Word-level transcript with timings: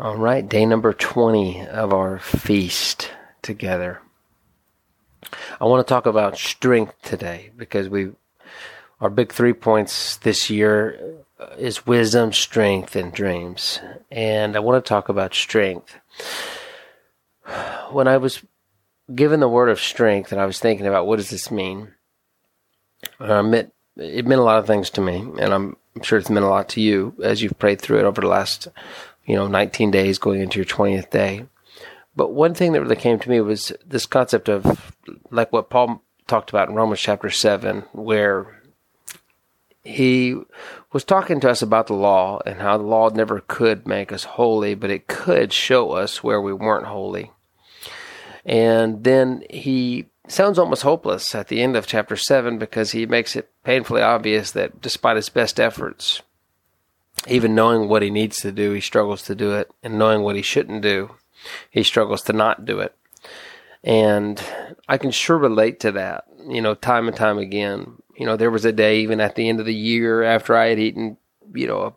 All 0.00 0.16
right, 0.16 0.48
day 0.48 0.64
number 0.64 0.94
20 0.94 1.66
of 1.66 1.92
our 1.92 2.18
feast 2.18 3.10
together. 3.42 4.00
I 5.60 5.66
want 5.66 5.86
to 5.86 5.90
talk 5.92 6.06
about 6.06 6.38
strength 6.38 6.94
today 7.02 7.50
because 7.54 7.90
we 7.90 8.12
our 9.02 9.10
big 9.10 9.30
3 9.30 9.52
points 9.52 10.16
this 10.16 10.48
year 10.48 11.18
is 11.58 11.86
wisdom, 11.86 12.32
strength 12.32 12.96
and 12.96 13.12
dreams. 13.12 13.80
And 14.10 14.56
I 14.56 14.60
want 14.60 14.82
to 14.82 14.88
talk 14.88 15.10
about 15.10 15.34
strength. 15.34 15.94
When 17.90 18.08
I 18.08 18.16
was 18.16 18.42
given 19.14 19.40
the 19.40 19.50
word 19.50 19.68
of 19.68 19.80
strength 19.80 20.32
and 20.32 20.40
I 20.40 20.46
was 20.46 20.58
thinking 20.58 20.86
about 20.86 21.06
what 21.06 21.16
does 21.16 21.28
this 21.28 21.50
mean? 21.50 21.92
I 23.18 23.42
meant, 23.42 23.74
it 23.98 24.26
meant 24.26 24.40
a 24.40 24.44
lot 24.44 24.60
of 24.60 24.66
things 24.66 24.88
to 24.90 25.02
me 25.02 25.18
and 25.38 25.52
I'm 25.52 25.76
sure 26.00 26.18
it's 26.18 26.30
meant 26.30 26.46
a 26.46 26.48
lot 26.48 26.70
to 26.70 26.80
you 26.80 27.12
as 27.22 27.42
you've 27.42 27.58
prayed 27.58 27.82
through 27.82 27.98
it 27.98 28.06
over 28.06 28.22
the 28.22 28.28
last 28.28 28.66
you 29.30 29.36
know, 29.36 29.46
19 29.46 29.92
days 29.92 30.18
going 30.18 30.40
into 30.40 30.58
your 30.58 30.66
20th 30.66 31.10
day. 31.10 31.46
But 32.16 32.32
one 32.32 32.52
thing 32.52 32.72
that 32.72 32.80
really 32.80 32.96
came 32.96 33.20
to 33.20 33.30
me 33.30 33.40
was 33.40 33.72
this 33.86 34.04
concept 34.04 34.48
of 34.48 34.92
like 35.30 35.52
what 35.52 35.70
Paul 35.70 36.02
talked 36.26 36.50
about 36.50 36.68
in 36.68 36.74
Romans 36.74 36.98
chapter 36.98 37.30
7, 37.30 37.84
where 37.92 38.60
he 39.84 40.36
was 40.92 41.04
talking 41.04 41.38
to 41.40 41.48
us 41.48 41.62
about 41.62 41.86
the 41.86 41.94
law 41.94 42.40
and 42.44 42.60
how 42.60 42.76
the 42.76 42.82
law 42.82 43.08
never 43.08 43.40
could 43.46 43.86
make 43.86 44.10
us 44.10 44.24
holy, 44.24 44.74
but 44.74 44.90
it 44.90 45.06
could 45.06 45.52
show 45.52 45.92
us 45.92 46.24
where 46.24 46.40
we 46.40 46.52
weren't 46.52 46.86
holy. 46.86 47.30
And 48.44 49.04
then 49.04 49.44
he 49.48 50.06
sounds 50.26 50.58
almost 50.58 50.82
hopeless 50.82 51.36
at 51.36 51.46
the 51.46 51.62
end 51.62 51.76
of 51.76 51.86
chapter 51.86 52.16
7 52.16 52.58
because 52.58 52.90
he 52.90 53.06
makes 53.06 53.36
it 53.36 53.48
painfully 53.62 54.02
obvious 54.02 54.50
that 54.50 54.80
despite 54.80 55.14
his 55.14 55.28
best 55.28 55.60
efforts, 55.60 56.20
even 57.28 57.54
knowing 57.54 57.88
what 57.88 58.02
he 58.02 58.10
needs 58.10 58.38
to 58.38 58.52
do, 58.52 58.72
he 58.72 58.80
struggles 58.80 59.22
to 59.22 59.34
do 59.34 59.52
it, 59.52 59.70
and 59.82 59.98
knowing 59.98 60.22
what 60.22 60.36
he 60.36 60.42
shouldn't 60.42 60.82
do, 60.82 61.16
he 61.70 61.82
struggles 61.82 62.22
to 62.22 62.32
not 62.32 62.64
do 62.64 62.80
it. 62.80 62.94
And 63.82 64.42
I 64.88 64.98
can 64.98 65.10
sure 65.10 65.38
relate 65.38 65.80
to 65.80 65.92
that, 65.92 66.24
you 66.48 66.60
know, 66.60 66.74
time 66.74 67.08
and 67.08 67.16
time 67.16 67.38
again. 67.38 68.02
You 68.14 68.26
know, 68.26 68.36
there 68.36 68.50
was 68.50 68.64
a 68.64 68.72
day 68.72 69.00
even 69.00 69.20
at 69.20 69.34
the 69.34 69.48
end 69.48 69.60
of 69.60 69.66
the 69.66 69.74
year 69.74 70.22
after 70.22 70.54
I 70.54 70.68
had 70.68 70.78
eaten, 70.78 71.16
you 71.54 71.66
know, 71.66 71.80
a 71.82 71.92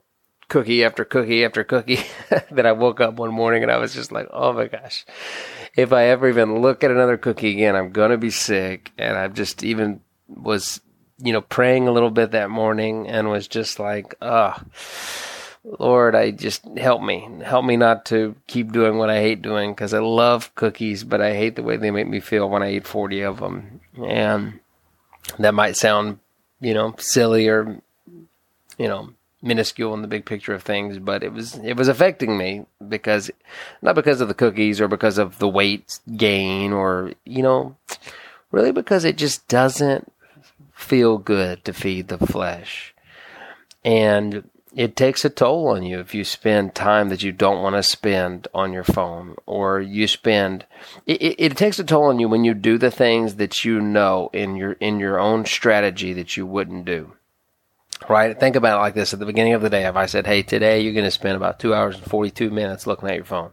cookie 0.48 0.84
after 0.84 1.04
cookie 1.04 1.44
after 1.44 1.64
cookie 1.64 2.00
that 2.52 2.66
I 2.66 2.72
woke 2.72 3.02
up 3.02 3.16
one 3.16 3.34
morning 3.34 3.64
and 3.64 3.72
I 3.72 3.78
was 3.78 3.94
just 3.94 4.12
like, 4.12 4.28
oh 4.32 4.54
my 4.54 4.68
gosh, 4.68 5.06
if 5.76 5.92
I 5.92 6.06
ever 6.06 6.30
even 6.30 6.62
look 6.62 6.84
at 6.84 6.92
another 6.92 7.18
cookie 7.18 7.52
again, 7.52 7.76
I'm 7.76 7.92
going 7.92 8.12
to 8.12 8.18
be 8.18 8.30
sick. 8.30 8.92
And 8.98 9.18
I 9.18 9.28
just 9.28 9.64
even 9.64 10.02
was 10.28 10.80
you 11.20 11.34
know, 11.34 11.42
praying 11.42 11.88
a 11.88 11.92
little 11.92 12.10
bit 12.10 12.32
that 12.32 12.50
morning 12.50 13.08
and 13.08 13.30
was 13.30 13.48
just 13.48 13.80
like, 13.80 14.16
ah, 14.22 14.62
oh, 14.62 15.76
Lord, 15.80 16.16
I 16.16 16.32
just 16.32 16.66
help 16.78 17.02
me. 17.02 17.28
Help 17.44 17.64
me 17.64 17.78
not 17.78 18.06
to 18.08 18.36
keep 18.48 18.72
doing 18.72 18.98
what 18.98 19.10
I 19.10 19.22
hate 19.22 19.42
doing 19.42 19.72
because 19.72 19.94
I 19.94 20.00
love 20.00 20.54
cookies, 20.56 21.04
but 21.04 21.22
I 21.22 21.36
hate 21.36 21.56
the 21.56 21.64
way 21.64 21.78
they 21.78 21.92
make 21.92 22.08
me 22.08 22.20
feel 22.20 22.50
when 22.50 22.64
I 22.64 22.74
eat 22.74 22.88
40 22.88 23.22
of 23.22 23.40
them. 23.40 23.80
And 23.98 24.60
that 25.40 25.54
might 25.54 25.78
sound, 25.78 26.20
you 26.60 26.74
know, 26.74 26.96
silly 26.98 27.48
or, 27.48 27.82
you 28.78 28.88
know, 28.88 29.14
minuscule 29.44 29.94
in 29.94 30.02
the 30.02 30.08
big 30.08 30.26
picture 30.26 30.54
of 30.54 30.64
things, 30.64 30.98
but 30.98 31.22
it 31.22 31.34
was 31.34 31.56
it 31.56 31.76
was 31.76 31.90
affecting 31.90 32.38
me 32.38 32.66
because 32.88 33.30
not 33.82 33.94
because 33.94 34.22
of 34.22 34.30
the 34.30 34.34
cookies 34.34 34.80
or 34.80 34.88
because 34.88 35.18
of 35.18 35.38
the 35.40 35.50
weight 35.50 36.00
gain 36.16 36.72
or 36.72 37.12
you 37.26 37.44
know, 37.44 37.76
really 38.52 38.72
because 38.72 39.04
it 39.04 39.18
just 39.18 39.48
doesn't 39.50 40.12
feel 40.84 41.18
good 41.18 41.64
to 41.66 41.74
feed 41.74 42.10
the 42.10 42.18
flesh. 42.20 42.94
And 43.84 44.50
it 44.76 44.96
takes 44.96 45.24
a 45.24 45.30
toll 45.30 45.68
on 45.70 45.84
you 45.84 46.00
if 46.00 46.16
you 46.16 46.24
spend 46.24 46.74
time 46.74 47.10
that 47.10 47.22
you 47.22 47.32
don't 47.32 47.62
want 47.62 47.76
to 47.76 47.84
spend 47.84 48.48
on 48.54 48.74
your 48.74 48.84
phone 48.84 49.36
or 49.46 49.80
you 49.80 50.08
spend 50.08 50.66
it, 51.06 51.22
it, 51.22 51.36
it, 51.38 51.58
takes 51.58 51.80
a 51.80 51.84
toll 51.84 52.06
on 52.06 52.20
you 52.20 52.28
when 52.28 52.44
you 52.44 52.54
do 52.54 52.78
the 52.78 52.92
things 52.92 53.36
that 53.36 53.64
you 53.64 53.80
know 53.80 54.30
in 54.34 54.56
your 54.56 54.74
in 54.74 55.00
your 55.00 55.20
own 55.20 55.46
strategy 55.46 56.14
that 56.14 56.36
you 56.36 56.46
wouldn't 56.46 56.86
do. 56.86 57.14
Right? 58.10 58.38
Think 58.38 58.56
about 58.56 58.78
it 58.78 58.82
like 58.82 58.96
this. 58.96 59.14
At 59.14 59.20
the 59.20 59.26
beginning 59.26 59.54
of 59.54 59.62
the 59.62 59.70
day 59.70 59.86
if 59.86 59.96
i 59.96 60.08
said 60.08 60.26
hey 60.26 60.42
today 60.42 60.82
you're 60.82 60.94
going 60.94 61.06
to 61.06 61.12
spend 61.12 61.36
about 61.36 61.60
two 61.60 61.74
hours 61.74 61.96
and 61.96 62.06
42 62.06 62.50
minutes 62.50 62.88
looking 62.88 63.10
at 63.10 63.16
your 63.16 63.26
phone 63.26 63.52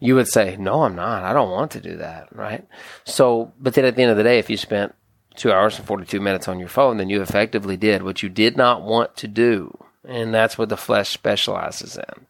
you 0.00 0.14
would 0.14 0.28
say 0.28 0.56
no 0.56 0.82
i'm 0.82 0.94
not. 0.94 1.24
I 1.24 1.32
don't 1.32 1.50
want 1.50 1.72
to 1.72 1.80
do 1.80 1.96
that. 1.96 2.28
Right? 2.34 2.66
So 3.04 3.52
but 3.58 3.74
then 3.74 3.84
at 3.84 3.96
the 3.96 4.02
end 4.02 4.12
of 4.12 4.16
the 4.16 4.22
day 4.22 4.38
if 4.38 4.50
you 4.50 4.56
spent 4.56 4.94
two 5.36 5.52
hours 5.52 5.78
and 5.78 5.86
42 5.86 6.20
minutes 6.20 6.48
on 6.48 6.58
your 6.58 6.68
phone, 6.68 6.96
then 6.96 7.08
you 7.08 7.22
effectively 7.22 7.76
did 7.76 8.02
what 8.02 8.22
you 8.22 8.28
did 8.28 8.56
not 8.56 8.82
want 8.82 9.16
to 9.16 9.28
do. 9.28 9.76
And 10.06 10.34
that's 10.34 10.58
what 10.58 10.68
the 10.68 10.76
flesh 10.76 11.10
specializes 11.10 11.96
in. 11.96 12.26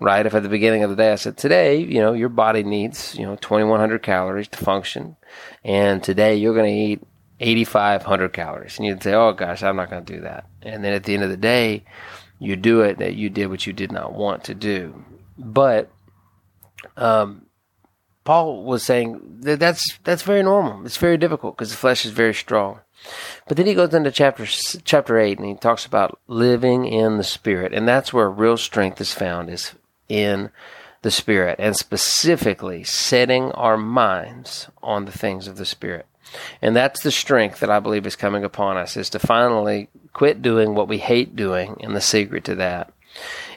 Right? 0.00 0.24
If 0.24 0.34
at 0.34 0.44
the 0.44 0.48
beginning 0.48 0.84
of 0.84 0.90
the 0.90 0.96
day 0.96 1.12
I 1.12 1.16
said, 1.16 1.36
today, 1.36 1.78
you 1.78 2.00
know, 2.00 2.12
your 2.12 2.28
body 2.28 2.62
needs, 2.62 3.16
you 3.16 3.26
know, 3.26 3.36
2100 3.36 4.02
calories 4.02 4.48
to 4.48 4.58
function. 4.58 5.16
And 5.64 6.02
today 6.02 6.36
you're 6.36 6.54
going 6.54 6.72
to 6.72 6.80
eat 6.80 7.02
8500 7.40 8.32
calories. 8.32 8.78
And 8.78 8.86
you'd 8.86 9.02
say, 9.02 9.14
oh 9.14 9.32
gosh, 9.32 9.62
I'm 9.62 9.76
not 9.76 9.90
going 9.90 10.04
to 10.04 10.14
do 10.14 10.20
that. 10.20 10.46
And 10.62 10.84
then 10.84 10.92
at 10.92 11.04
the 11.04 11.14
end 11.14 11.24
of 11.24 11.30
the 11.30 11.36
day, 11.36 11.84
you 12.38 12.54
do 12.54 12.82
it 12.82 12.98
that 12.98 13.16
you 13.16 13.28
did 13.28 13.48
what 13.48 13.66
you 13.66 13.72
did 13.72 13.90
not 13.90 14.14
want 14.14 14.44
to 14.44 14.54
do. 14.54 15.04
But, 15.36 15.90
um, 16.96 17.47
Paul 18.28 18.62
was 18.62 18.82
saying 18.82 19.38
that 19.40 19.58
that's 19.58 19.98
that's 20.04 20.20
very 20.20 20.42
normal. 20.42 20.84
It's 20.84 20.98
very 20.98 21.16
difficult 21.16 21.56
because 21.56 21.70
the 21.70 21.78
flesh 21.78 22.04
is 22.04 22.12
very 22.12 22.34
strong. 22.34 22.80
But 23.46 23.56
then 23.56 23.64
he 23.64 23.72
goes 23.72 23.94
into 23.94 24.10
chapter 24.10 24.44
chapter 24.84 25.18
eight 25.18 25.38
and 25.38 25.48
he 25.48 25.54
talks 25.54 25.86
about 25.86 26.20
living 26.26 26.84
in 26.84 27.16
the 27.16 27.24
spirit, 27.24 27.72
and 27.72 27.88
that's 27.88 28.12
where 28.12 28.28
real 28.28 28.58
strength 28.58 29.00
is 29.00 29.14
found 29.14 29.48
is 29.48 29.72
in 30.10 30.50
the 31.00 31.10
spirit, 31.10 31.56
and 31.58 31.74
specifically 31.74 32.84
setting 32.84 33.50
our 33.52 33.78
minds 33.78 34.68
on 34.82 35.06
the 35.06 35.12
things 35.12 35.48
of 35.48 35.56
the 35.56 35.64
spirit. 35.64 36.04
And 36.60 36.76
that's 36.76 37.02
the 37.02 37.10
strength 37.10 37.60
that 37.60 37.70
I 37.70 37.80
believe 37.80 38.06
is 38.06 38.14
coming 38.14 38.44
upon 38.44 38.76
us 38.76 38.94
is 38.94 39.08
to 39.08 39.18
finally 39.18 39.88
quit 40.12 40.42
doing 40.42 40.74
what 40.74 40.86
we 40.86 40.98
hate 40.98 41.34
doing, 41.34 41.78
and 41.80 41.96
the 41.96 42.02
secret 42.02 42.44
to 42.44 42.54
that 42.56 42.92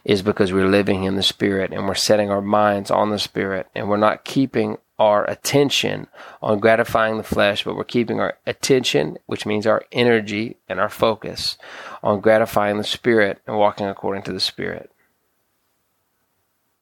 is 0.04 0.22
because 0.22 0.52
we're 0.52 0.68
living 0.68 1.04
in 1.04 1.16
the 1.16 1.24
Spirit 1.24 1.72
and 1.72 1.88
we're 1.88 1.94
setting 1.96 2.30
our 2.30 2.42
minds 2.42 2.92
on 2.92 3.10
the 3.10 3.20
Spirit 3.20 3.68
and 3.76 3.90
we're 3.90 3.98
not 3.98 4.24
keeping 4.24 4.78
our 4.98 5.28
attention 5.30 6.08
on 6.44 6.60
gratifying 6.60 7.18
the 7.18 7.24
flesh, 7.24 7.64
but 7.64 7.76
we're 7.76 7.84
keeping 7.84 8.20
our 8.20 8.38
attention, 8.46 9.18
which 9.26 9.46
means 9.46 9.66
our 9.66 9.84
energy 9.92 10.58
and 10.70 10.80
our 10.80 10.90
focus 10.90 11.58
on 12.04 12.22
gratifying 12.22 12.78
the 12.78 12.84
Spirit 12.84 13.42
and 13.48 13.58
walking 13.58 13.88
according 13.88 14.22
to 14.24 14.32
the 14.32 14.40
Spirit. 14.40 14.92